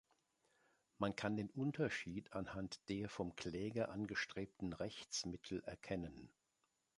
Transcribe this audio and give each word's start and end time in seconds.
Man 0.97 1.15
kann 1.15 1.37
den 1.37 1.51
Unterschied 1.51 2.33
anhand 2.33 2.89
der 2.89 3.07
vom 3.07 3.35
Kläger 3.35 3.89
angestrebten 3.89 4.73
Rechtsmittel 4.73 5.61
erkennen. 5.67 6.31